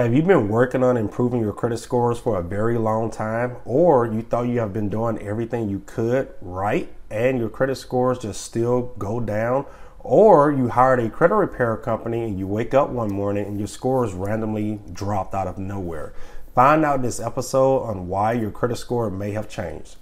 Have 0.00 0.14
you 0.14 0.22
been 0.22 0.48
working 0.48 0.82
on 0.82 0.96
improving 0.96 1.42
your 1.42 1.52
credit 1.52 1.76
scores 1.76 2.18
for 2.18 2.38
a 2.38 2.42
very 2.42 2.78
long 2.78 3.10
time, 3.10 3.56
or 3.66 4.06
you 4.06 4.22
thought 4.22 4.48
you 4.48 4.58
have 4.58 4.72
been 4.72 4.88
doing 4.88 5.18
everything 5.18 5.68
you 5.68 5.82
could 5.84 6.32
right 6.40 6.90
and 7.10 7.38
your 7.38 7.50
credit 7.50 7.74
scores 7.74 8.18
just 8.18 8.40
still 8.40 8.94
go 8.96 9.20
down? 9.20 9.66
Or 9.98 10.50
you 10.52 10.70
hired 10.70 11.00
a 11.00 11.10
credit 11.10 11.34
repair 11.34 11.76
company 11.76 12.22
and 12.22 12.38
you 12.38 12.46
wake 12.46 12.72
up 12.72 12.88
one 12.88 13.12
morning 13.12 13.44
and 13.44 13.58
your 13.58 13.68
scores 13.68 14.14
randomly 14.14 14.80
dropped 14.90 15.34
out 15.34 15.46
of 15.46 15.58
nowhere. 15.58 16.14
Find 16.54 16.82
out 16.82 17.02
this 17.02 17.20
episode 17.20 17.82
on 17.82 18.08
why 18.08 18.32
your 18.32 18.50
credit 18.50 18.76
score 18.76 19.10
may 19.10 19.32
have 19.32 19.50
changed. 19.50 19.96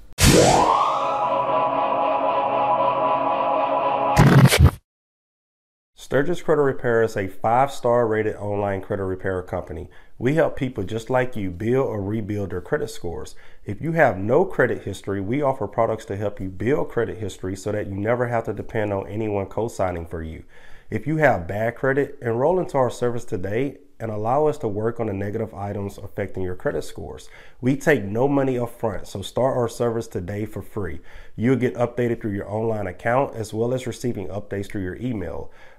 Stirgus 6.09 6.43
Credit 6.43 6.63
Repair 6.63 7.03
is 7.03 7.19
a 7.19 7.29
five 7.29 7.71
star 7.71 8.07
rated 8.07 8.35
online 8.37 8.81
credit 8.81 9.05
repair 9.05 9.43
company. 9.43 9.91
We 10.17 10.37
help 10.37 10.57
people 10.57 10.83
just 10.83 11.11
like 11.11 11.37
you 11.37 11.51
build 11.51 11.87
or 11.87 12.01
rebuild 12.01 12.49
their 12.49 12.63
credit 12.63 12.89
scores. 12.89 13.35
If 13.67 13.83
you 13.83 13.93
have 13.93 14.17
no 14.17 14.47
credit 14.47 14.85
history, 14.85 15.21
we 15.21 15.43
offer 15.43 15.67
products 15.67 16.07
to 16.07 16.17
help 16.17 16.41
you 16.41 16.49
build 16.49 16.89
credit 16.89 17.19
history 17.19 17.55
so 17.57 17.73
that 17.73 17.89
you 17.89 17.95
never 17.95 18.27
have 18.29 18.45
to 18.45 18.55
depend 18.55 18.91
on 18.91 19.07
anyone 19.07 19.47
co 19.49 19.69
signing 19.69 20.07
for 20.07 20.23
you. 20.23 20.45
If 20.89 21.07
you 21.07 21.19
have 21.19 21.47
bad 21.47 21.77
credit, 21.77 22.17
enroll 22.23 22.59
into 22.59 22.79
our 22.79 22.89
service 22.89 23.27
today 23.27 23.77
and 24.01 24.11
allow 24.11 24.47
us 24.47 24.57
to 24.59 24.69
work 24.69 25.01
on 25.01 25.09
the 25.09 25.13
negative 25.13 25.53
items 25.53 25.99
affecting 25.99 26.43
your 26.43 26.55
credit 26.55 26.85
scores. 26.85 27.29
We 27.61 27.77
take 27.77 28.05
no 28.05 28.29
money 28.29 28.59
up 28.59 28.71
front, 28.71 29.07
so 29.09 29.23
start 29.23 29.57
our 29.57 29.69
service 29.69 30.07
today 30.07 30.47
for 30.47 30.63
free. 30.63 31.01
You'll 31.37 31.57
get 31.57 31.75
updated 31.75 32.21
through 32.21 32.33
your 32.33 32.49
online 32.49 32.87
account 32.87 33.35
as 33.35 33.53
well 33.53 33.75
as 33.75 33.87
receiving 33.87 34.29
updates 34.29 34.71
through 34.71 34.85
your 34.85 34.97
email. 34.97 35.51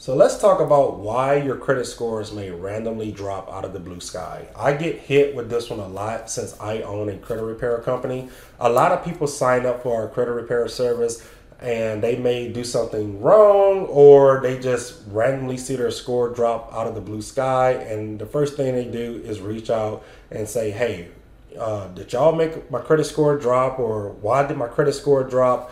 So 0.00 0.16
let's 0.16 0.38
talk 0.38 0.60
about 0.60 0.98
why 0.98 1.34
your 1.34 1.56
credit 1.56 1.84
scores 1.84 2.32
may 2.32 2.50
randomly 2.50 3.12
drop 3.12 3.52
out 3.52 3.66
of 3.66 3.74
the 3.74 3.78
blue 3.80 4.00
sky. 4.00 4.48
I 4.56 4.72
get 4.72 4.96
hit 4.96 5.36
with 5.36 5.50
this 5.50 5.68
one 5.68 5.78
a 5.78 5.86
lot 5.86 6.30
since 6.30 6.58
I 6.58 6.80
own 6.80 7.10
a 7.10 7.18
credit 7.18 7.42
repair 7.42 7.76
company. 7.80 8.30
A 8.60 8.70
lot 8.70 8.92
of 8.92 9.04
people 9.04 9.26
sign 9.26 9.66
up 9.66 9.82
for 9.82 9.94
our 9.94 10.08
credit 10.08 10.30
repair 10.30 10.66
service 10.68 11.22
and 11.60 12.02
they 12.02 12.16
may 12.16 12.50
do 12.50 12.64
something 12.64 13.20
wrong 13.20 13.80
or 13.88 14.40
they 14.40 14.58
just 14.58 15.02
randomly 15.08 15.58
see 15.58 15.76
their 15.76 15.90
score 15.90 16.30
drop 16.30 16.72
out 16.72 16.86
of 16.86 16.94
the 16.94 17.02
blue 17.02 17.20
sky 17.20 17.72
and 17.72 18.18
the 18.18 18.24
first 18.24 18.56
thing 18.56 18.74
they 18.74 18.86
do 18.86 19.20
is 19.22 19.42
reach 19.42 19.68
out 19.68 20.02
and 20.30 20.48
say, 20.48 20.70
"Hey, 20.70 21.08
uh, 21.58 21.88
did 21.88 22.10
y'all 22.10 22.32
make 22.32 22.70
my 22.70 22.80
credit 22.80 23.04
score 23.04 23.36
drop 23.36 23.78
or 23.78 24.12
why 24.22 24.46
did 24.46 24.56
my 24.56 24.66
credit 24.68 24.94
score 24.94 25.24
drop?" 25.24 25.70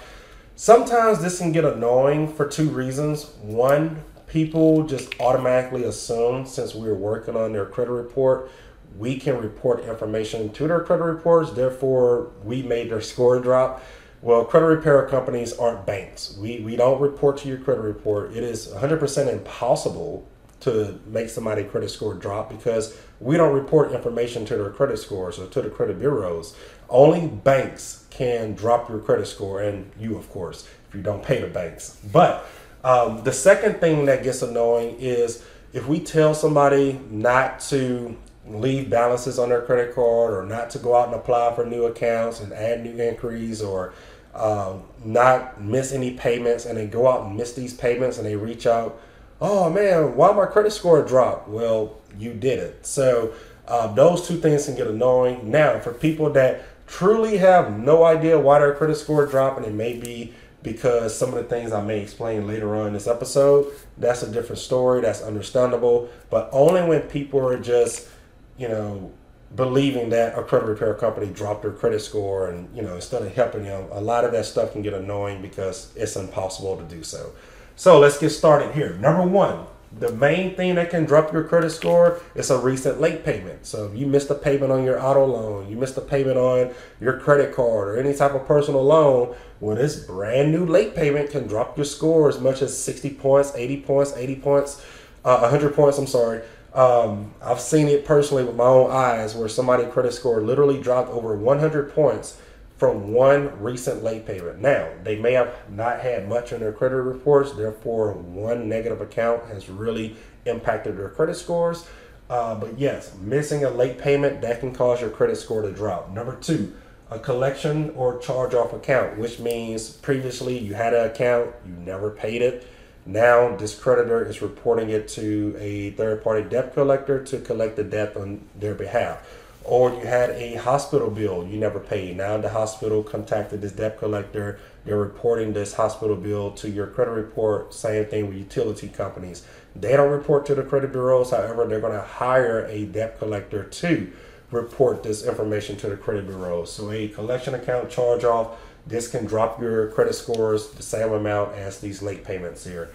Sometimes 0.61 1.21
this 1.21 1.39
can 1.39 1.53
get 1.53 1.65
annoying 1.65 2.35
for 2.35 2.45
two 2.45 2.69
reasons. 2.69 3.27
One, 3.43 4.03
people 4.29 4.85
just 4.85 5.19
automatically 5.21 5.85
assume 5.85 6.47
since 6.47 6.75
we're 6.75 6.95
working 6.95 7.37
on 7.37 7.53
their 7.53 7.67
credit 7.67 7.93
report, 7.93 8.51
we 8.97 9.19
can 9.19 9.39
report 9.39 9.85
information 9.85 10.51
to 10.53 10.69
their 10.69 10.81
credit 10.81 11.05
reports. 11.05 11.53
Therefore, 11.53 12.31
we 12.45 12.63
made 12.63 12.91
their 12.91 13.01
score 13.01 13.41
drop. 13.41 13.83
Well, 14.21 14.45
credit 14.45 14.67
repair 14.67 15.07
companies 15.07 15.53
aren't 15.53 15.87
banks. 15.87 16.37
We, 16.39 16.61
we 16.61 16.77
don't 16.77 17.01
report 17.01 17.39
to 17.39 17.49
your 17.49 17.59
credit 17.59 17.83
report. 17.83 18.33
It 18.33 18.43
is 18.43 18.69
100% 18.69 19.33
impossible 19.33 20.27
to 20.61 20.99
make 21.07 21.29
somebody 21.29 21.63
credit 21.63 21.89
score 21.89 22.15
drop 22.15 22.51
because 22.51 22.99
we 23.21 23.37
don't 23.37 23.55
report 23.55 23.93
information 23.93 24.45
to 24.47 24.57
their 24.57 24.71
credit 24.71 24.99
scores 24.99 25.39
or 25.39 25.47
to 25.47 25.63
the 25.63 25.71
credit 25.71 26.01
bureaus. 26.01 26.57
Only 26.89 27.29
banks 27.29 28.07
can 28.11 28.55
drop 28.55 28.89
your 28.89 28.99
credit 28.99 29.27
score, 29.27 29.63
and 29.63 29.91
you, 29.99 30.17
of 30.17 30.29
course, 30.31 30.69
if 30.89 30.95
you 30.95 31.03
don't 31.03 31.23
pay 31.23 31.41
the 31.41 31.47
banks. 31.47 32.01
But 32.13 32.49
um, 32.85 33.23
the 33.25 33.33
second 33.33 33.81
thing 33.81 34.07
that 34.07 34.23
gets 34.23 34.43
annoying 34.43 34.97
is 34.99 35.45
if 35.73 35.87
we 35.87 36.01
tell 36.01 36.35
somebody 36.35 37.01
not 37.11 37.61
to 37.61 38.17
leave 38.47 38.89
balances 38.89 39.39
on 39.39 39.49
their 39.51 39.63
credit 39.63 39.95
card 39.95 40.33
or 40.33 40.45
not 40.45 40.71
to 40.71 40.79
go 40.79 40.97
out 40.97 41.09
and 41.09 41.15
apply 41.15 41.55
for 41.55 41.67
new 41.67 41.85
accounts 41.85 42.41
and 42.41 42.53
add 42.53 42.83
new 42.83 42.97
inquiries 42.99 43.61
or 43.61 43.93
um, 44.35 44.83
not 45.05 45.61
miss 45.61 45.93
any 45.93 46.13
payments 46.13 46.65
and 46.65 46.79
they 46.79 46.87
go 46.87 47.09
out 47.09 47.27
and 47.27 47.37
miss 47.37 47.53
these 47.53 47.75
payments 47.75 48.19
and 48.19 48.27
they 48.27 48.37
reach 48.37 48.67
out, 48.67 49.01
oh 49.41 49.69
man, 49.71 50.17
why 50.17 50.33
my 50.33 50.47
credit 50.47 50.73
score 50.73 51.03
dropped? 51.03 51.49
Well, 51.49 51.99
you 52.19 52.33
did 52.33 52.59
it. 52.59 52.87
So 52.87 53.35
uh, 53.67 53.93
those 53.93 54.27
two 54.27 54.39
things 54.39 54.67
can 54.67 54.77
get 54.77 54.87
annoying. 54.87 55.51
Now, 55.51 55.79
for 55.81 55.93
people 55.93 56.31
that 56.31 56.65
truly 56.87 57.37
have 57.39 57.79
no 57.79 58.05
idea 58.05 58.39
why 58.39 58.61
their 58.61 58.75
credit 58.75 58.97
score 58.97 59.27
dropped 59.27 59.59
and 59.59 59.67
it 59.67 59.75
may 59.75 59.99
be 59.99 60.33
because 60.73 61.17
some 61.17 61.31
of 61.31 61.37
the 61.37 61.45
things 61.45 61.73
I 61.73 61.83
may 61.83 62.01
explain 62.01 62.47
later 62.47 62.75
on 62.77 62.89
in 62.89 62.93
this 62.93 63.07
episode, 63.07 63.67
that's 63.97 64.23
a 64.23 64.31
different 64.31 64.59
story. 64.59 65.01
That's 65.01 65.23
understandable. 65.23 66.09
But 66.31 66.49
only 66.53 66.83
when 66.83 67.03
people 67.03 67.47
are 67.47 67.59
just, 67.59 68.09
you 68.57 68.69
know, 68.69 69.13
believing 69.55 70.11
that 70.11 70.39
a 70.39 70.43
credit 70.43 70.67
repair 70.67 70.95
company 70.95 71.27
dropped 71.27 71.63
their 71.63 71.73
credit 71.73 72.01
score 72.01 72.49
and, 72.49 72.75
you 72.77 72.83
know, 72.83 72.95
instead 72.95 73.23
of 73.23 73.35
helping 73.35 73.65
them, 73.65 73.89
a 73.93 74.01
lot 74.01 74.25
of 74.25 74.33
that 74.33 74.45
stuff 74.45 74.73
can 74.73 74.83
get 74.83 74.93
annoying 74.93 75.41
because 75.41 75.93
it's 75.97 76.17
impossible 76.17 76.77
to 76.77 76.85
do 76.85 77.03
so. 77.03 77.33
So 77.77 77.99
let's 77.99 78.19
get 78.19 78.31
started 78.31 78.75
here. 78.75 78.95
Number 78.95 79.23
one, 79.23 79.67
the 79.91 80.13
main 80.13 80.55
thing 80.55 80.75
that 80.75 80.91
can 80.91 81.05
drop 81.05 81.33
your 81.33 81.45
credit 81.45 81.71
score 81.71 82.21
is 82.35 82.51
a 82.51 82.59
recent 82.59 83.01
late 83.01 83.25
payment. 83.25 83.65
So 83.67 83.87
if 83.87 83.99
you 83.99 84.07
missed 84.07 84.31
a 84.31 84.35
payment 84.35 84.71
on 84.71 84.85
your 84.85 85.03
auto 85.03 85.25
loan, 85.25 85.69
you 85.69 85.77
missed 85.77 85.97
a 85.97 86.03
payment 86.03 86.37
on 86.37 86.75
your 87.01 87.19
credit 87.19 87.55
card 87.55 87.89
or 87.89 87.99
any 87.99 88.15
type 88.15 88.35
of 88.35 88.47
personal 88.47 88.85
loan, 88.85 89.35
well, 89.61 89.77
this 89.77 89.97
brand 89.97 90.53
new 90.53 90.67
late 90.67 90.95
payment 90.95 91.31
can 91.31 91.47
drop 91.47 91.77
your 91.77 91.87
score 91.87 92.29
as 92.29 92.39
much 92.39 92.61
as 92.63 92.77
60 92.77 93.11
points, 93.15 93.53
80 93.55 93.81
points, 93.81 94.13
80 94.15 94.37
points, 94.37 94.85
uh, 95.25 95.39
100 95.39 95.75
points. 95.75 95.99
I'm 95.99 96.07
sorry. 96.07 96.43
Um, 96.75 97.33
I've 97.43 97.61
seen 97.61 97.89
it 97.89 98.05
personally 98.05 98.45
with 98.45 98.55
my 98.55 98.65
own 98.65 98.91
eyes 98.91 99.35
where 99.35 99.49
somebody 99.49 99.87
credit 99.87 100.13
score 100.13 100.43
literally 100.43 100.81
dropped 100.81 101.09
over 101.11 101.35
100 101.35 101.95
points 101.95 102.41
from 102.79 103.13
one 103.13 103.61
recent 103.61 104.05
late 104.05 104.25
payment. 104.25 104.61
Now, 104.61 104.89
they 105.03 105.17
may 105.17 105.33
have 105.33 105.53
not 105.69 106.01
had 106.01 106.29
much 106.29 106.53
in 106.53 106.61
their 106.61 106.73
credit 106.73 107.03
reports, 107.03 107.53
therefore, 107.53 108.13
one 108.13 108.69
negative 108.69 109.01
account 109.01 109.47
has 109.47 109.69
really 109.69 110.17
impacted 110.47 110.97
their 110.97 111.09
credit 111.09 111.35
scores. 111.35 111.87
Uh, 112.31 112.55
but 112.55 112.79
yes, 112.79 113.15
missing 113.21 113.65
a 113.65 113.71
late 113.71 113.99
payment 113.99 114.41
that 114.43 114.61
can 114.61 114.73
cause 114.73 115.01
your 115.01 115.11
credit 115.11 115.37
score 115.37 115.63
to 115.63 115.73
drop. 115.73 116.11
Number 116.13 116.37
two, 116.37 116.75
a 117.11 117.19
collection 117.19 117.91
or 117.91 118.19
charge 118.19 118.55
off 118.55 118.73
account, 118.73 119.19
which 119.19 119.41
means 119.41 119.91
previously 119.91 120.57
you 120.57 120.75
had 120.75 120.95
an 120.95 121.07
account, 121.07 121.51
you 121.67 121.73
never 121.73 122.11
paid 122.11 122.43
it. 122.43 122.67
Now, 123.07 123.57
this 123.57 123.75
creditor 123.75 124.25
is 124.25 124.43
reporting 124.43 124.91
it 124.91 125.09
to 125.09 125.57
a 125.59 125.91
third 125.93 126.23
party 126.23 126.47
debt 126.49 126.75
collector 126.75 127.25
to 127.25 127.41
collect 127.41 127.77
the 127.77 127.85
debt 127.85 128.17
on 128.17 128.43
their 128.55 128.75
behalf 128.75 129.38
or 129.69 129.91
you 129.91 130.01
had 130.01 130.31
a 130.31 130.55
hospital 130.57 131.11
bill 131.11 131.47
you 131.47 131.59
never 131.59 131.79
paid. 131.79 132.17
Now 132.17 132.39
the 132.39 132.49
hospital 132.49 133.03
contacted 133.03 133.61
this 133.61 133.73
debt 133.73 133.99
collector. 133.99 134.59
They're 134.85 134.97
reporting 134.97 135.53
this 135.53 135.75
hospital 135.75 136.17
bill 136.17 136.53
to 136.53 136.71
your 136.71 136.87
credit 136.87 137.13
report. 137.13 137.75
Same 137.75 138.07
thing 138.07 138.29
with 138.29 138.39
utility 138.39 138.89
companies. 138.89 139.45
They 139.77 139.97
don't 139.97 140.11
report 140.11 140.47
to 140.47 140.55
the 140.55 140.63
credit 140.63 140.93
bureaus. 140.93 141.31
However, 141.31 141.67
they're 141.67 141.81
going 141.81 141.93
to 141.93 142.01
hire 142.01 142.65
a 142.67 142.87
debt 142.87 143.19
collector 143.19 143.65
to 143.65 144.13
report 144.51 145.03
this 145.03 145.27
information 145.27 145.77
to 145.77 145.89
the 145.89 145.97
credit 145.97 146.27
bureaus. 146.27 146.73
So 146.73 146.91
a 146.91 147.09
collection 147.09 147.55
account 147.55 147.91
charge 147.91 148.25
off, 148.25 148.59
this 148.87 149.09
can 149.09 149.27
drop 149.27 149.61
your 149.61 149.89
credit 149.89 150.15
scores 150.15 150.71
the 150.71 150.83
same 150.83 151.13
amount 151.13 151.55
as 151.55 151.81
these 151.81 152.01
late 152.01 152.25
payments 152.25 152.65
here. 152.65 152.91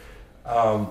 Um, 0.45 0.89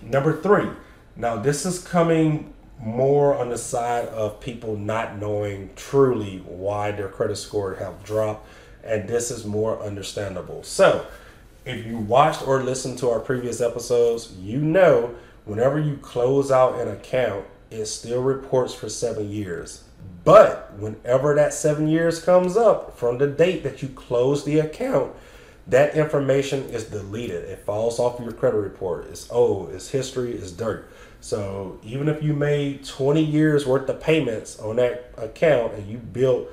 number 0.00 0.40
three. 0.40 0.68
Now 1.16 1.36
this 1.36 1.66
is 1.66 1.80
coming 1.80 2.54
more 2.82 3.36
on 3.38 3.48
the 3.48 3.56
side 3.56 4.08
of 4.08 4.40
people 4.40 4.76
not 4.76 5.16
knowing 5.18 5.70
truly 5.76 6.38
why 6.38 6.90
their 6.90 7.08
credit 7.08 7.36
score 7.36 7.76
have 7.76 8.02
dropped, 8.02 8.46
and 8.82 9.08
this 9.08 9.30
is 9.30 9.46
more 9.46 9.80
understandable. 9.80 10.64
So, 10.64 11.06
if 11.64 11.86
you 11.86 11.96
watched 11.98 12.46
or 12.46 12.60
listened 12.60 12.98
to 12.98 13.10
our 13.10 13.20
previous 13.20 13.60
episodes, 13.60 14.32
you 14.40 14.58
know 14.58 15.14
whenever 15.44 15.78
you 15.78 15.96
close 15.98 16.50
out 16.50 16.80
an 16.80 16.88
account, 16.88 17.44
it 17.70 17.86
still 17.86 18.20
reports 18.20 18.74
for 18.74 18.88
seven 18.88 19.30
years. 19.30 19.84
But 20.24 20.72
whenever 20.76 21.36
that 21.36 21.54
seven 21.54 21.86
years 21.86 22.22
comes 22.22 22.56
up 22.56 22.98
from 22.98 23.18
the 23.18 23.28
date 23.28 23.62
that 23.62 23.80
you 23.80 23.88
close 23.88 24.44
the 24.44 24.58
account, 24.58 25.12
that 25.68 25.94
information 25.94 26.64
is 26.64 26.84
deleted. 26.84 27.44
It 27.48 27.64
falls 27.64 28.00
off 28.00 28.20
your 28.20 28.32
credit 28.32 28.58
report. 28.58 29.06
It's 29.06 29.30
old, 29.30 29.72
it's 29.72 29.90
history, 29.90 30.32
it's 30.32 30.50
dirt. 30.50 30.90
So 31.22 31.78
even 31.84 32.08
if 32.08 32.20
you 32.20 32.34
made 32.34 32.84
20 32.84 33.22
years 33.22 33.64
worth 33.64 33.88
of 33.88 34.00
payments 34.00 34.58
on 34.58 34.76
that 34.76 35.14
account 35.16 35.74
and 35.74 35.86
you 35.86 35.98
built 35.98 36.48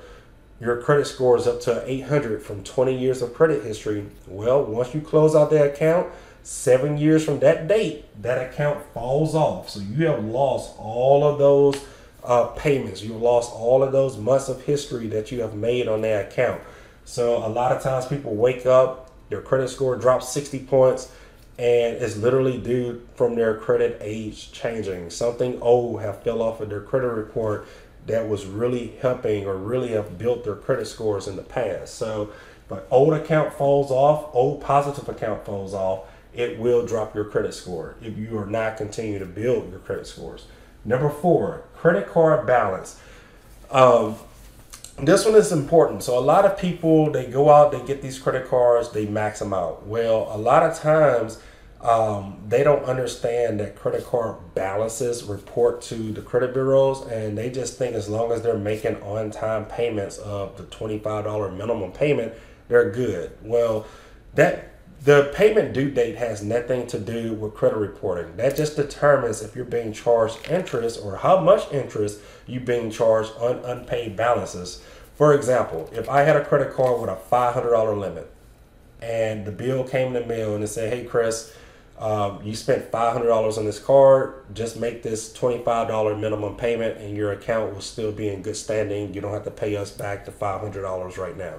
your 0.60 0.80
credit 0.80 1.08
score 1.08 1.36
is 1.36 1.48
up 1.48 1.60
to 1.62 1.82
800 1.90 2.40
from 2.40 2.62
20 2.62 2.96
years 2.96 3.20
of 3.20 3.34
credit 3.34 3.64
history. 3.64 4.06
Well, 4.28 4.64
once 4.64 4.94
you 4.94 5.00
close 5.00 5.34
out 5.34 5.50
that 5.50 5.74
account, 5.74 6.06
seven 6.44 6.98
years 6.98 7.24
from 7.24 7.40
that 7.40 7.66
date, 7.66 8.04
that 8.22 8.52
account 8.52 8.84
falls 8.94 9.34
off. 9.34 9.70
So 9.70 9.80
you 9.80 10.06
have 10.06 10.24
lost 10.24 10.74
all 10.78 11.24
of 11.24 11.38
those 11.38 11.82
uh, 12.22 12.46
payments. 12.48 13.02
You've 13.02 13.20
lost 13.20 13.52
all 13.52 13.82
of 13.82 13.90
those 13.90 14.18
months 14.18 14.48
of 14.48 14.62
history 14.62 15.08
that 15.08 15.32
you 15.32 15.40
have 15.40 15.54
made 15.54 15.88
on 15.88 16.02
that 16.02 16.30
account. 16.30 16.60
So 17.04 17.44
a 17.44 17.48
lot 17.48 17.72
of 17.72 17.82
times 17.82 18.06
people 18.06 18.36
wake 18.36 18.66
up, 18.66 19.10
their 19.30 19.40
credit 19.40 19.68
score 19.68 19.96
drops 19.96 20.28
60 20.28 20.60
points, 20.60 21.10
and 21.58 21.96
it's 21.96 22.16
literally 22.16 22.58
due 22.58 23.06
from 23.14 23.34
their 23.34 23.54
credit 23.54 23.98
age 24.00 24.52
changing. 24.52 25.10
Something 25.10 25.60
old 25.60 26.00
have 26.00 26.22
fell 26.22 26.42
off 26.42 26.60
of 26.60 26.70
their 26.70 26.80
credit 26.80 27.08
report 27.08 27.66
that 28.06 28.28
was 28.28 28.46
really 28.46 28.96
helping 29.00 29.46
or 29.46 29.56
really 29.56 29.90
have 29.90 30.18
built 30.18 30.44
their 30.44 30.54
credit 30.54 30.86
scores 30.86 31.28
in 31.28 31.36
the 31.36 31.42
past. 31.42 31.94
So, 31.94 32.30
but 32.68 32.86
old 32.90 33.12
account 33.14 33.52
falls 33.52 33.90
off, 33.90 34.34
old 34.34 34.60
positive 34.60 35.08
account 35.08 35.44
falls 35.44 35.74
off, 35.74 36.04
it 36.32 36.58
will 36.58 36.86
drop 36.86 37.14
your 37.14 37.24
credit 37.24 37.52
score 37.52 37.96
if 38.00 38.16
you 38.16 38.38
are 38.38 38.46
not 38.46 38.76
continuing 38.76 39.20
to 39.20 39.26
build 39.26 39.70
your 39.70 39.80
credit 39.80 40.06
scores. 40.06 40.46
Number 40.84 41.10
four, 41.10 41.64
credit 41.76 42.08
card 42.08 42.46
balance. 42.46 42.98
Um, 43.70 44.16
this 45.06 45.24
one 45.24 45.34
is 45.34 45.52
important. 45.52 46.02
So 46.02 46.18
a 46.18 46.20
lot 46.20 46.44
of 46.44 46.58
people 46.58 47.10
they 47.10 47.26
go 47.26 47.50
out, 47.50 47.72
they 47.72 47.82
get 47.84 48.02
these 48.02 48.18
credit 48.18 48.48
cards, 48.48 48.90
they 48.90 49.06
max 49.06 49.38
them 49.38 49.52
out. 49.52 49.86
Well, 49.86 50.28
a 50.30 50.38
lot 50.38 50.62
of 50.62 50.78
times 50.78 51.40
um, 51.80 52.42
they 52.46 52.62
don't 52.62 52.84
understand 52.84 53.60
that 53.60 53.74
credit 53.76 54.04
card 54.04 54.36
balances 54.54 55.24
report 55.24 55.80
to 55.82 56.12
the 56.12 56.20
credit 56.20 56.52
bureaus, 56.52 57.06
and 57.06 57.38
they 57.38 57.50
just 57.50 57.78
think 57.78 57.94
as 57.94 58.08
long 58.08 58.32
as 58.32 58.42
they're 58.42 58.58
making 58.58 59.00
on-time 59.02 59.64
payments 59.64 60.18
of 60.18 60.56
the 60.56 60.64
twenty-five 60.64 61.24
dollar 61.24 61.50
minimum 61.50 61.92
payment, 61.92 62.34
they're 62.68 62.90
good. 62.90 63.32
Well, 63.42 63.86
that 64.34 64.69
the 65.02 65.32
payment 65.34 65.72
due 65.72 65.90
date 65.90 66.16
has 66.16 66.42
nothing 66.42 66.86
to 66.88 66.98
do 66.98 67.32
with 67.32 67.54
credit 67.54 67.78
reporting. 67.78 68.36
That 68.36 68.56
just 68.56 68.76
determines 68.76 69.40
if 69.40 69.56
you're 69.56 69.64
being 69.64 69.92
charged 69.92 70.50
interest 70.50 71.00
or 71.02 71.16
how 71.16 71.40
much 71.40 71.72
interest 71.72 72.20
you're 72.46 72.60
being 72.60 72.90
charged 72.90 73.32
on 73.38 73.58
unpaid 73.64 74.14
balances. 74.14 74.82
For 75.14 75.34
example, 75.34 75.88
if 75.92 76.08
I 76.08 76.22
had 76.22 76.36
a 76.36 76.44
credit 76.44 76.74
card 76.74 77.00
with 77.00 77.08
a 77.08 77.16
$500 77.16 77.98
limit 77.98 78.30
and 79.00 79.46
the 79.46 79.52
bill 79.52 79.84
came 79.84 80.08
in 80.08 80.22
the 80.22 80.26
mail 80.26 80.54
and 80.54 80.62
it 80.62 80.68
said, 80.68 80.92
hey, 80.92 81.04
Chris, 81.04 81.54
um, 81.98 82.42
you 82.42 82.54
spent 82.54 82.90
$500 82.90 83.58
on 83.58 83.64
this 83.64 83.78
card, 83.78 84.34
just 84.54 84.78
make 84.78 85.02
this 85.02 85.32
$25 85.34 86.18
minimum 86.18 86.56
payment 86.56 86.98
and 86.98 87.16
your 87.16 87.32
account 87.32 87.72
will 87.72 87.80
still 87.80 88.12
be 88.12 88.28
in 88.28 88.42
good 88.42 88.56
standing. 88.56 89.14
You 89.14 89.22
don't 89.22 89.32
have 89.32 89.44
to 89.44 89.50
pay 89.50 89.76
us 89.76 89.90
back 89.90 90.26
the 90.26 90.30
$500 90.30 91.16
right 91.16 91.36
now. 91.36 91.54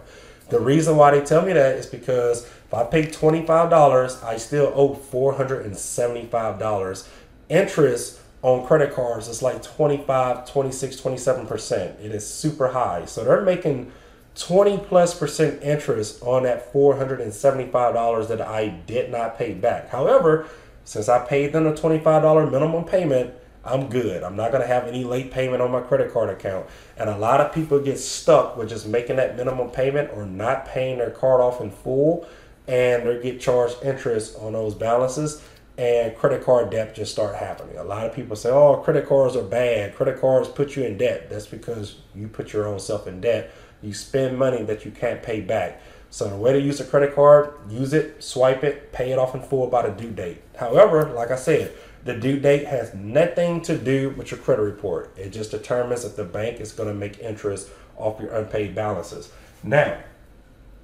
The 0.50 0.60
reason 0.60 0.98
why 0.98 1.12
they 1.12 1.24
tell 1.24 1.46
me 1.46 1.54
that 1.54 1.78
is 1.78 1.86
because 1.86 2.44
if 2.44 2.74
I 2.74 2.84
pay 2.84 3.08
$25, 3.08 4.24
I 4.24 4.38
still 4.38 4.74
owe 4.76 4.96
$475. 4.96 7.08
Interest 7.50 8.20
on 8.42 8.66
credit 8.66 8.94
cards 8.94 9.28
is 9.28 9.42
like 9.42 9.62
25, 9.62 10.50
26, 10.50 11.00
27%. 11.00 12.04
It 12.04 12.12
is 12.12 12.28
super 12.28 12.70
high. 12.70 13.06
So 13.06 13.24
they're 13.24 13.42
making 13.42 13.92
20 14.36 14.78
plus 14.80 15.18
percent 15.18 15.62
interest 15.62 16.22
on 16.24 16.44
that 16.44 16.74
$475 16.74 18.28
that 18.28 18.42
I 18.42 18.70
did 18.70 19.12
not 19.12 19.38
pay 19.38 19.54
back. 19.54 19.90
However, 19.90 20.48
since 20.86 21.10
I 21.10 21.26
paid 21.26 21.54
them 21.54 21.68
a 21.68 21.74
$25 21.74 22.52
minimum 22.52 22.86
payment, 22.86 23.34
I'm 23.64 23.90
good. 23.90 24.24
I'm 24.24 24.36
not 24.36 24.52
going 24.52 24.62
to 24.62 24.68
have 24.68 24.88
any 24.88 25.04
late 25.04 25.32
payment 25.32 25.62
on 25.62 25.72
my 25.72 25.82
credit 25.82 26.12
card 26.12 26.30
account. 26.30 26.66
And 26.98 27.10
a 27.10 27.18
lot 27.18 27.42
of 27.42 27.54
people 27.54 27.80
get 27.80 28.00
stuck 28.00 28.58
with 28.58 28.70
just 28.70 28.88
making 28.88 29.18
that 29.18 29.36
minimum 29.36 29.70
payment 29.70 30.12
or 30.14 30.26
not 30.26 30.66
paying 30.66 30.98
their 30.98 31.12
card 31.12 31.42
off 31.42 31.62
in 31.62 31.70
full 31.70 32.28
and 32.68 33.08
they 33.08 33.22
get 33.22 33.40
charged 33.40 33.78
interest 33.84 34.38
on 34.40 34.54
those 34.54 34.74
balances 34.74 35.44
and 35.78 36.16
credit 36.16 36.44
card 36.44 36.70
debt 36.70 36.96
just 36.96 37.12
start 37.12 37.36
happening. 37.36 37.78
A 37.78 37.84
lot 37.84 38.06
of 38.06 38.14
people 38.14 38.36
say, 38.36 38.50
"Oh, 38.50 38.78
credit 38.78 39.08
cards 39.08 39.36
are 39.36 39.44
bad. 39.44 39.96
Credit 39.96 40.20
cards 40.20 40.48
put 40.48 40.76
you 40.76 40.84
in 40.84 40.98
debt." 40.98 41.30
That's 41.30 41.48
because 41.48 41.96
you 42.14 42.28
put 42.28 42.54
your 42.54 42.68
own 42.68 42.80
self 42.80 43.08
in 43.08 43.22
debt 43.22 43.52
you 43.82 43.94
spend 43.94 44.38
money 44.38 44.64
that 44.64 44.86
you 44.86 44.92
can't 44.92 45.22
pay 45.22 45.42
back. 45.42 45.82
So 46.10 46.30
the 46.30 46.36
way 46.36 46.54
to 46.54 46.60
use 46.60 46.80
a 46.80 46.86
credit 46.86 47.16
card, 47.16 47.54
use 47.70 47.94
it, 47.94 48.22
swipe 48.22 48.64
it, 48.64 48.92
pay 48.92 49.12
it 49.12 49.18
off 49.18 49.34
in 49.34 49.42
full 49.42 49.68
by 49.68 49.88
the 49.88 49.92
due 49.92 50.12
date. 50.12 50.42
However, 50.58 51.06
like 51.14 51.32
I 51.32 51.36
said, 51.36 51.74
the 52.04 52.16
due 52.16 52.40
date 52.40 52.68
has 52.68 52.94
nothing 52.94 53.62
to 53.62 53.78
do 53.78 54.12
with 54.12 54.32
your 54.32 54.40
credit 54.40 54.64
report. 54.64 55.16
It 55.18 55.30
just 55.30 55.52
determines 55.52 56.04
if 56.04 56.16
the 56.16 56.24
bank 56.24 56.60
is 56.60 56.72
going 56.72 56.90
to 56.90 56.96
make 56.96 57.20
interest 57.20 57.70
off 57.98 58.20
your 58.20 58.34
unpaid 58.34 58.74
balances. 58.74 59.32
Now, 59.64 60.00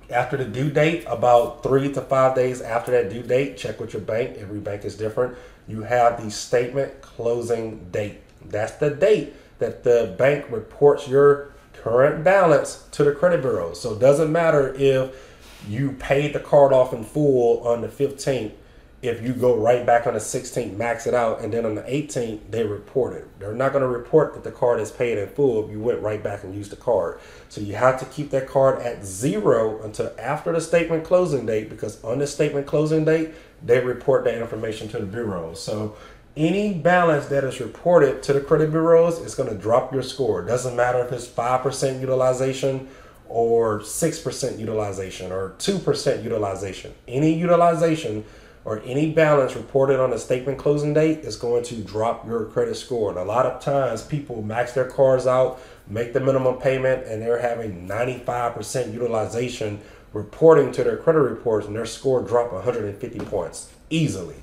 after 0.09 0.37
the 0.37 0.45
due 0.45 0.69
date, 0.69 1.05
about 1.07 1.63
three 1.63 1.91
to 1.91 2.01
five 2.01 2.35
days 2.35 2.61
after 2.61 2.91
that 2.91 3.09
due 3.09 3.23
date, 3.23 3.57
check 3.57 3.79
with 3.79 3.93
your 3.93 4.01
bank. 4.01 4.37
Every 4.37 4.59
bank 4.59 4.85
is 4.85 4.95
different. 4.95 5.37
You 5.67 5.81
have 5.83 6.23
the 6.23 6.31
statement 6.31 7.01
closing 7.01 7.89
date. 7.91 8.21
That's 8.45 8.73
the 8.73 8.89
date 8.89 9.33
that 9.59 9.83
the 9.83 10.15
bank 10.17 10.45
reports 10.49 11.07
your 11.07 11.51
current 11.73 12.23
balance 12.23 12.85
to 12.91 13.03
the 13.03 13.11
credit 13.11 13.41
bureau. 13.41 13.73
So 13.73 13.93
it 13.93 13.99
doesn't 13.99 14.31
matter 14.31 14.73
if 14.75 15.35
you 15.67 15.93
paid 15.93 16.33
the 16.33 16.39
card 16.39 16.71
off 16.71 16.93
in 16.93 17.03
full 17.03 17.67
on 17.67 17.81
the 17.81 17.87
15th. 17.87 18.51
If 19.03 19.21
you 19.21 19.33
go 19.33 19.55
right 19.55 19.85
back 19.85 20.07
on 20.07 20.15
the 20.15 20.19
16th, 20.19 20.75
max 20.75 21.05
it 21.05 21.13
out, 21.13 21.41
and 21.41 21.53
then 21.53 21.67
on 21.67 21.75
the 21.75 21.83
18th, 21.83 22.49
they 22.49 22.63
report 22.63 23.13
it. 23.13 23.27
They're 23.39 23.53
not 23.53 23.71
going 23.71 23.83
to 23.83 23.87
report 23.87 24.33
that 24.33 24.43
the 24.43 24.51
card 24.51 24.79
is 24.79 24.89
paid 24.89 25.19
in 25.19 25.29
full 25.29 25.63
if 25.63 25.71
you 25.71 25.79
went 25.79 26.01
right 26.01 26.21
back 26.23 26.43
and 26.43 26.55
used 26.55 26.71
the 26.71 26.77
card. 26.77 27.19
So 27.47 27.61
you 27.61 27.75
have 27.75 27.99
to 27.99 28.05
keep 28.05 28.31
that 28.31 28.47
card 28.47 28.81
at 28.81 29.05
zero 29.05 29.83
until 29.83 30.11
after 30.17 30.51
the 30.51 30.61
statement 30.61 31.03
closing 31.03 31.45
date 31.45 31.69
because 31.69 32.03
on 32.03 32.17
the 32.17 32.25
statement 32.25 32.65
closing 32.65 33.05
date, 33.05 33.35
they 33.63 33.79
report 33.79 34.23
that 34.23 34.39
information 34.39 34.87
to 34.89 34.97
the 34.97 35.05
bureau. 35.05 35.53
So 35.53 35.95
any 36.35 36.73
balance 36.73 37.27
that 37.27 37.43
is 37.43 37.59
reported 37.59 38.23
to 38.23 38.33
the 38.33 38.41
credit 38.41 38.71
bureaus 38.71 39.19
is 39.19 39.35
going 39.35 39.49
to 39.49 39.55
drop 39.55 39.93
your 39.93 40.03
score. 40.03 40.41
It 40.41 40.47
doesn't 40.47 40.75
matter 40.75 41.05
if 41.05 41.11
it's 41.11 41.27
5% 41.27 41.99
utilization 41.99 42.87
or 43.29 43.79
6% 43.79 44.59
utilization 44.59 45.31
or 45.31 45.55
2% 45.59 46.23
utilization. 46.23 46.93
Any 47.07 47.33
utilization 47.33 48.23
or 48.67 48.81
any 48.83 49.09
balance 49.13 49.55
reported 49.55 49.97
on 49.97 50.11
a 50.11 50.19
statement 50.19 50.57
closing 50.57 50.93
date 50.93 51.19
is 51.19 51.37
going 51.37 51.63
to 51.63 51.75
drop 51.83 52.27
your 52.27 52.43
credit 52.47 52.75
score. 52.75 53.09
And 53.09 53.17
a 53.17 53.23
lot 53.23 53.45
of 53.45 53.61
times 53.61 54.03
people 54.03 54.41
max 54.41 54.73
their 54.73 54.89
cars 54.89 55.25
out, 55.25 55.61
make 55.87 56.11
the 56.11 56.19
minimum 56.19 56.57
payment, 56.57 57.07
and 57.07 57.21
they're 57.21 57.39
having 57.39 57.87
95% 57.87 58.91
utilization 58.91 59.79
reporting 60.11 60.73
to 60.73 60.83
their 60.83 60.97
credit 60.97 61.21
reports, 61.21 61.65
and 61.65 61.77
their 61.77 61.85
score 61.85 62.21
drop 62.21 62.51
150 62.51 63.19
points 63.19 63.71
easily. 63.89 64.35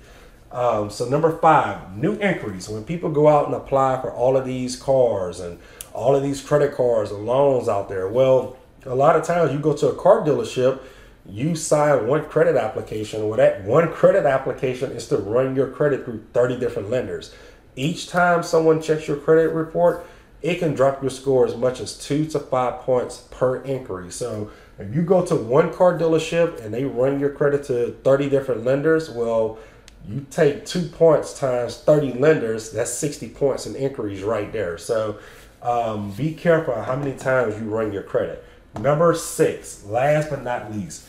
Um, 0.50 0.88
so 0.88 1.06
number 1.06 1.36
five, 1.36 1.94
new 1.94 2.14
inquiries. 2.14 2.66
When 2.66 2.82
people 2.82 3.10
go 3.10 3.28
out 3.28 3.44
and 3.44 3.54
apply 3.54 4.00
for 4.00 4.10
all 4.10 4.38
of 4.38 4.46
these 4.46 4.74
cars 4.74 5.38
and 5.38 5.58
all 5.92 6.16
of 6.16 6.22
these 6.22 6.40
credit 6.40 6.74
cards 6.74 7.10
and 7.10 7.26
loans 7.26 7.68
out 7.68 7.90
there, 7.90 8.08
well, 8.08 8.56
a 8.86 8.94
lot 8.94 9.16
of 9.16 9.24
times 9.24 9.52
you 9.52 9.58
go 9.58 9.76
to 9.76 9.88
a 9.88 9.94
car 9.94 10.22
dealership, 10.22 10.80
you 11.28 11.56
sign 11.56 12.06
one 12.06 12.24
credit 12.26 12.56
application. 12.56 13.26
Well, 13.28 13.38
that 13.38 13.64
one 13.64 13.90
credit 13.92 14.26
application 14.26 14.92
is 14.92 15.08
to 15.08 15.16
run 15.16 15.56
your 15.56 15.68
credit 15.68 16.04
through 16.04 16.24
30 16.32 16.58
different 16.58 16.90
lenders. 16.90 17.34
Each 17.76 18.08
time 18.08 18.42
someone 18.42 18.82
checks 18.82 19.08
your 19.08 19.16
credit 19.16 19.50
report, 19.52 20.06
it 20.42 20.58
can 20.58 20.74
drop 20.74 21.00
your 21.00 21.10
score 21.10 21.46
as 21.46 21.56
much 21.56 21.80
as 21.80 21.96
two 21.98 22.26
to 22.26 22.38
five 22.38 22.80
points 22.80 23.26
per 23.30 23.56
inquiry. 23.62 24.10
So 24.10 24.50
if 24.78 24.94
you 24.94 25.02
go 25.02 25.24
to 25.24 25.34
one 25.34 25.72
car 25.72 25.98
dealership 25.98 26.62
and 26.62 26.72
they 26.72 26.84
run 26.84 27.18
your 27.18 27.30
credit 27.30 27.64
to 27.64 27.92
30 28.04 28.28
different 28.28 28.64
lenders, 28.64 29.08
well, 29.08 29.58
you 30.06 30.26
take 30.30 30.66
two 30.66 30.86
points 30.88 31.38
times 31.38 31.78
30 31.78 32.14
lenders, 32.14 32.70
that's 32.70 32.92
60 32.92 33.30
points 33.30 33.66
in 33.66 33.74
inquiries 33.74 34.22
right 34.22 34.52
there. 34.52 34.76
So 34.76 35.18
um, 35.62 36.10
be 36.12 36.34
careful 36.34 36.80
how 36.82 36.96
many 36.96 37.16
times 37.16 37.58
you 37.58 37.70
run 37.70 37.92
your 37.92 38.02
credit. 38.02 38.44
Number 38.80 39.14
six, 39.14 39.84
last 39.84 40.30
but 40.30 40.42
not 40.42 40.72
least, 40.72 41.06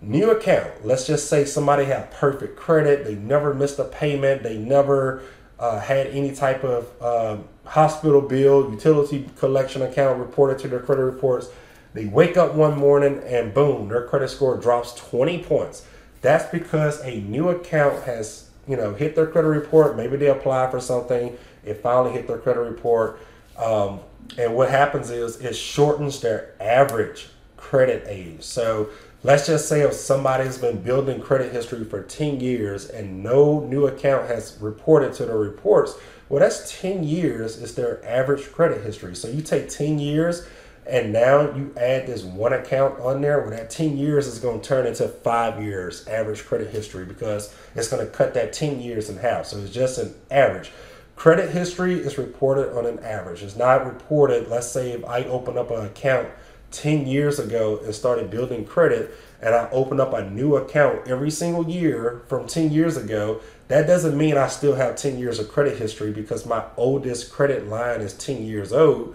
new 0.00 0.30
account. 0.30 0.86
Let's 0.86 1.06
just 1.06 1.28
say 1.28 1.44
somebody 1.44 1.84
had 1.84 2.10
perfect 2.12 2.56
credit, 2.56 3.04
they 3.04 3.16
never 3.16 3.52
missed 3.54 3.78
a 3.78 3.84
payment, 3.84 4.42
they 4.42 4.56
never 4.56 5.22
uh, 5.58 5.80
had 5.80 6.08
any 6.08 6.34
type 6.34 6.64
of 6.64 6.90
uh, 7.00 7.36
hospital 7.64 8.20
bill, 8.20 8.70
utility 8.70 9.28
collection 9.38 9.82
account 9.82 10.18
reported 10.18 10.58
to 10.60 10.68
their 10.68 10.80
credit 10.80 11.02
reports. 11.02 11.48
They 11.94 12.06
wake 12.06 12.36
up 12.36 12.54
one 12.54 12.78
morning 12.78 13.20
and 13.24 13.52
boom, 13.52 13.88
their 13.88 14.06
credit 14.06 14.28
score 14.28 14.56
drops 14.56 14.94
20 14.94 15.42
points. 15.44 15.86
That's 16.20 16.50
because 16.50 17.00
a 17.02 17.20
new 17.20 17.48
account 17.50 18.04
has, 18.04 18.48
you 18.66 18.76
know, 18.76 18.94
hit 18.94 19.14
their 19.14 19.26
credit 19.26 19.48
report. 19.48 19.96
Maybe 19.96 20.16
they 20.16 20.28
apply 20.28 20.70
for 20.70 20.80
something. 20.80 21.36
It 21.64 21.74
finally 21.74 22.12
hit 22.12 22.26
their 22.26 22.38
credit 22.38 22.60
report. 22.60 23.20
Um, 23.58 24.00
and 24.38 24.54
what 24.54 24.70
happens 24.70 25.10
is 25.10 25.40
it 25.40 25.54
shortens 25.54 26.20
their 26.20 26.54
average 26.60 27.28
credit 27.56 28.04
age. 28.08 28.42
So 28.42 28.88
let's 29.22 29.46
just 29.46 29.68
say 29.68 29.82
if 29.82 29.92
somebody's 29.92 30.58
been 30.58 30.82
building 30.82 31.20
credit 31.20 31.52
history 31.52 31.84
for 31.84 32.02
10 32.02 32.40
years 32.40 32.88
and 32.88 33.22
no 33.22 33.60
new 33.60 33.86
account 33.86 34.28
has 34.28 34.58
reported 34.60 35.12
to 35.14 35.26
the 35.26 35.34
reports, 35.34 35.94
well, 36.28 36.40
that's 36.40 36.80
10 36.80 37.04
years 37.04 37.56
is 37.56 37.74
their 37.74 38.04
average 38.04 38.52
credit 38.52 38.82
history. 38.82 39.14
So 39.14 39.28
you 39.28 39.42
take 39.42 39.68
10 39.68 39.98
years 39.98 40.46
And 40.84 41.12
now 41.12 41.54
you 41.54 41.72
add 41.76 42.06
this 42.08 42.24
one 42.24 42.52
account 42.52 42.98
on 43.00 43.20
there, 43.20 43.40
well, 43.40 43.50
that 43.50 43.70
10 43.70 43.96
years 43.96 44.26
is 44.26 44.40
going 44.40 44.60
to 44.60 44.68
turn 44.68 44.86
into 44.86 45.06
five 45.06 45.62
years 45.62 46.06
average 46.08 46.44
credit 46.44 46.70
history 46.70 47.04
because 47.04 47.54
it's 47.76 47.88
going 47.88 48.04
to 48.04 48.10
cut 48.12 48.34
that 48.34 48.52
10 48.52 48.80
years 48.80 49.08
in 49.08 49.16
half. 49.18 49.46
So 49.46 49.58
it's 49.58 49.72
just 49.72 49.98
an 49.98 50.14
average. 50.30 50.72
Credit 51.16 51.50
history 51.50 51.94
is 51.94 52.18
reported 52.18 52.76
on 52.76 52.86
an 52.86 52.98
average. 53.00 53.42
It's 53.42 53.56
not 53.56 53.86
reported, 53.86 54.48
let's 54.48 54.66
say 54.66 54.92
if 54.92 55.04
I 55.04 55.24
open 55.24 55.56
up 55.56 55.70
an 55.70 55.84
account 55.84 56.28
10 56.72 57.06
years 57.06 57.38
ago 57.38 57.78
and 57.84 57.94
started 57.94 58.30
building 58.30 58.64
credit 58.64 59.14
and 59.40 59.54
I 59.54 59.68
open 59.70 60.00
up 60.00 60.14
a 60.14 60.28
new 60.28 60.56
account 60.56 61.06
every 61.06 61.30
single 61.30 61.68
year 61.68 62.22
from 62.28 62.46
10 62.46 62.72
years 62.72 62.96
ago, 62.96 63.40
that 63.68 63.86
doesn't 63.86 64.16
mean 64.16 64.36
I 64.36 64.48
still 64.48 64.74
have 64.74 64.96
10 64.96 65.18
years 65.18 65.38
of 65.38 65.48
credit 65.48 65.78
history 65.78 66.12
because 66.12 66.46
my 66.46 66.64
oldest 66.76 67.30
credit 67.30 67.68
line 67.68 68.00
is 68.00 68.14
10 68.14 68.42
years 68.42 68.72
old 68.72 69.14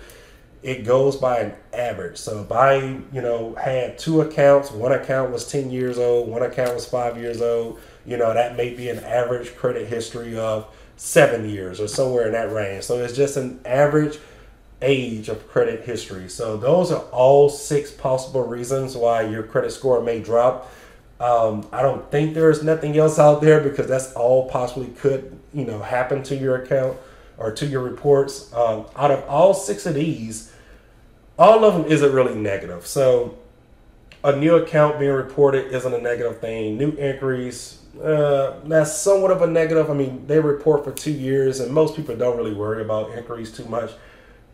it 0.64 0.84
goes 0.84 1.16
by 1.16 1.40
an 1.40 1.54
average. 1.74 2.18
So 2.18 2.42
if 2.42 2.52
I, 2.52 2.76
you 2.76 3.22
know, 3.22 3.56
had 3.56 3.98
two 3.98 4.22
accounts, 4.22 4.72
one 4.72 4.92
account 4.92 5.32
was 5.32 5.50
10 5.50 5.70
years 5.70 5.98
old, 5.98 6.28
one 6.28 6.42
account 6.42 6.74
was 6.74 6.86
five 6.86 7.18
years 7.18 7.42
old, 7.42 7.80
you 8.06 8.18
know, 8.18 8.34
that 8.34 8.58
may 8.58 8.74
be 8.74 8.90
an 8.90 9.00
average 9.00 9.56
credit 9.56 9.88
history 9.88 10.38
of 10.38 10.74
seven 10.98 11.48
years 11.50 11.80
or 11.80 11.88
somewhere 11.88 12.26
in 12.26 12.34
that 12.34 12.52
range. 12.52 12.84
So 12.84 13.00
it's 13.00 13.16
just 13.16 13.38
an 13.38 13.62
average 13.66 14.18
age 14.82 15.30
of 15.30 15.48
credit 15.48 15.86
history. 15.86 16.28
So 16.28 16.58
those 16.58 16.92
are 16.92 17.04
all 17.12 17.50
six 17.50 17.92
possible 17.92 18.44
reasons 18.44 18.98
why 18.98 19.22
your 19.22 19.44
credit 19.44 19.72
score 19.72 20.02
may 20.02 20.20
drop. 20.20 20.72
Um, 21.20 21.68
I 21.72 21.82
don't 21.82 22.12
think 22.12 22.34
there's 22.34 22.64
nothing 22.64 22.98
else 22.98 23.18
out 23.18 23.42
there 23.42 23.62
because 23.62 23.88
that's 23.88 24.14
all 24.14 24.50
possibly 24.50 24.88
could, 24.88 25.40
you 25.54 25.66
know, 25.66 25.80
happen 25.80 26.22
to 26.24 26.36
your 26.36 26.58
account 26.62 26.98
or 27.38 27.52
to 27.54 27.66
your 27.66 27.82
reports. 27.82 28.54
Um, 28.54 28.86
out 28.96 29.10
of 29.10 29.24
all 29.28 29.54
six 29.54 29.86
of 29.86 29.96
these, 29.96 30.54
all 31.40 31.64
of 31.64 31.74
them 31.74 31.92
isn't 31.92 32.12
really 32.12 32.36
negative. 32.36 32.86
So 32.86 33.38
a 34.24 34.36
new 34.36 34.56
account 34.56 35.00
being 35.00 35.12
reported 35.12 35.72
isn't 35.74 35.94
a 35.94 36.02
negative 36.02 36.40
thing. 36.40 36.78
New 36.78 36.92
inquiries, 36.92 37.80
uh, 38.02 38.60
that's 38.66 38.98
somewhat 38.98 39.32
of 39.32 39.42
a 39.42 39.48
negative. 39.48 39.90
I 39.90 39.94
mean, 39.94 40.26
they 40.28 40.40
report 40.40 40.84
for 40.84 40.92
two 40.92 41.12
years, 41.12 41.60
and 41.60 41.72
most 41.74 41.96
people 41.96 42.16
don't 42.16 42.38
really 42.38 42.54
worry 42.54 42.82
about 42.82 43.12
inquiries 43.12 43.52
too 43.52 43.66
much. 43.66 43.92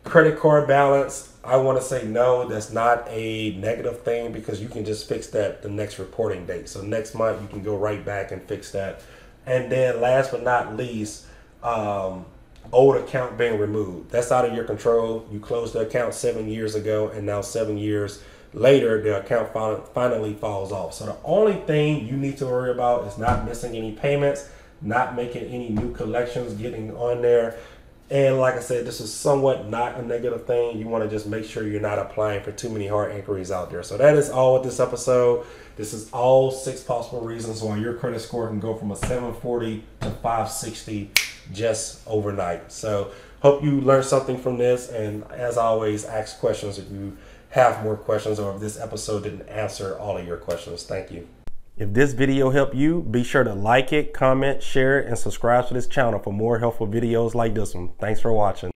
Credit 0.03 0.37
card 0.37 0.67
balance, 0.67 1.33
I 1.45 1.57
want 1.57 1.77
to 1.77 1.83
say 1.83 2.05
no, 2.05 2.47
that's 2.47 2.71
not 2.71 3.07
a 3.09 3.51
negative 3.55 4.01
thing 4.01 4.33
because 4.33 4.61
you 4.61 4.67
can 4.67 4.83
just 4.83 5.07
fix 5.07 5.27
that 5.27 5.61
the 5.61 5.69
next 5.69 5.97
reporting 5.97 6.45
date. 6.45 6.67
So 6.67 6.81
next 6.81 7.15
month 7.15 7.41
you 7.41 7.47
can 7.47 7.63
go 7.63 7.77
right 7.77 8.03
back 8.03 8.31
and 8.31 8.41
fix 8.43 8.71
that. 8.71 9.01
And 9.45 9.71
then 9.71 10.01
last 10.01 10.31
but 10.31 10.43
not 10.43 10.75
least, 10.75 11.25
um, 11.61 12.25
old 12.71 12.97
account 12.97 13.37
being 13.37 13.59
removed. 13.59 14.11
That's 14.11 14.31
out 14.31 14.45
of 14.45 14.53
your 14.53 14.65
control. 14.65 15.25
You 15.31 15.39
closed 15.39 15.73
the 15.73 15.79
account 15.79 16.13
seven 16.13 16.49
years 16.49 16.75
ago, 16.75 17.09
and 17.09 17.25
now 17.25 17.41
seven 17.41 17.77
years 17.77 18.21
later, 18.53 19.01
the 19.01 19.19
account 19.19 19.53
finally 19.93 20.33
falls 20.33 20.71
off. 20.71 20.93
So 20.93 21.05
the 21.05 21.15
only 21.23 21.55
thing 21.65 22.07
you 22.07 22.17
need 22.17 22.37
to 22.37 22.45
worry 22.45 22.71
about 22.71 23.07
is 23.07 23.17
not 23.17 23.45
missing 23.45 23.75
any 23.75 23.93
payments, 23.93 24.49
not 24.81 25.15
making 25.15 25.43
any 25.45 25.69
new 25.69 25.93
collections, 25.93 26.53
getting 26.53 26.95
on 26.95 27.21
there. 27.21 27.57
And 28.09 28.37
like 28.37 28.55
I 28.55 28.59
said, 28.59 28.85
this 28.85 28.99
is 28.99 29.11
somewhat 29.11 29.69
not 29.69 29.97
a 29.97 30.05
negative 30.05 30.45
thing. 30.45 30.77
You 30.77 30.87
want 30.87 31.03
to 31.03 31.09
just 31.09 31.25
make 31.25 31.45
sure 31.45 31.67
you're 31.67 31.81
not 31.81 31.97
applying 31.97 32.43
for 32.43 32.51
too 32.51 32.69
many 32.69 32.87
hard 32.87 33.15
inquiries 33.15 33.49
out 33.49 33.71
there. 33.71 33.81
So 33.81 33.97
that 33.97 34.15
is 34.15 34.29
all 34.29 34.55
with 34.55 34.63
this 34.63 34.79
episode. 34.79 35.45
This 35.77 35.93
is 35.93 36.11
all 36.11 36.51
six 36.51 36.81
possible 36.81 37.21
reasons 37.21 37.63
why 37.63 37.77
your 37.77 37.95
credit 37.95 38.19
score 38.19 38.47
can 38.47 38.59
go 38.59 38.75
from 38.75 38.91
a 38.91 38.95
740 38.95 39.83
to 40.01 40.09
560 40.11 41.09
just 41.51 42.01
overnight. 42.05 42.71
So 42.71 43.11
hope 43.41 43.63
you 43.63 43.81
learned 43.81 44.05
something 44.05 44.37
from 44.37 44.57
this. 44.57 44.89
And 44.89 45.23
as 45.31 45.57
always, 45.57 46.05
ask 46.05 46.39
questions 46.39 46.77
if 46.77 46.91
you 46.91 47.17
have 47.53 47.83
more 47.83 47.95
questions 47.95 48.39
or 48.39 48.55
if 48.55 48.59
this 48.59 48.79
episode 48.79 49.23
didn't 49.23 49.47
answer 49.47 49.97
all 49.99 50.17
of 50.17 50.25
your 50.25 50.37
questions. 50.37 50.83
Thank 50.83 51.11
you. 51.11 51.27
If 51.77 51.93
this 51.93 52.13
video 52.13 52.49
helped 52.49 52.75
you, 52.75 53.01
be 53.01 53.23
sure 53.23 53.43
to 53.43 53.53
like 53.53 53.93
it, 53.93 54.13
comment, 54.13 54.61
share 54.63 54.99
it, 54.99 55.07
and 55.07 55.17
subscribe 55.17 55.67
to 55.67 55.73
this 55.73 55.87
channel 55.87 56.19
for 56.19 56.31
more 56.31 56.59
helpful 56.59 56.87
videos 56.87 57.35
like 57.35 57.53
this 57.53 57.75
one. 57.75 57.89
Thanks 57.99 58.21
for 58.21 58.31
watching. 58.31 58.71